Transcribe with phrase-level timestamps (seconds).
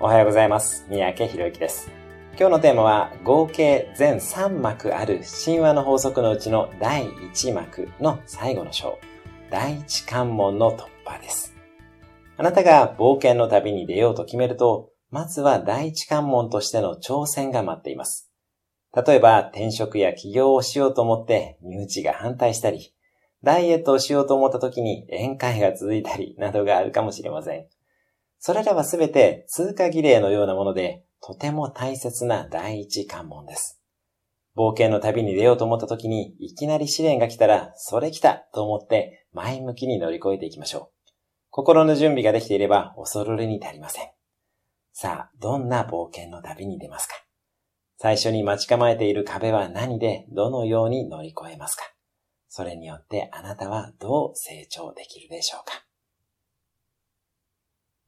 [0.00, 0.86] おはようございます。
[0.88, 1.90] 三宅博之です。
[2.38, 9.00] 今日のテーマは合計全3幕ある神話の法則のうちの第1幕の最後の章、
[9.50, 11.52] 第一関門の突破です。
[12.36, 18.30] あなたが冒険の旅に出ようと決めると、まずは第一関門としての挑戦が待っています。
[18.94, 22.94] 例えば転職や起業をしようと思って身内が反対したり、
[23.42, 27.66] ダイエットをしようと思った時に宴会が続いたりなどがあるかもしれません。
[28.38, 33.80] それらはすべて通過儀礼のようなもので、とても大切な第一関門です。
[34.56, 41.10] 冒険の旅に出ようと思った時に、いきなり試練が来たら、それ来たと思って前向きに乗り越えていきましょう。
[41.50, 44.08] 心の準備ができていれば恐るるに足りません。
[44.92, 47.14] さあ、どんな冒険の旅に出ますか？
[47.98, 51.82] 最初に待ち構えている壁は何でどのように乗り越えますか？
[52.48, 55.87] それによってあなたはどう成長できるでしょうか？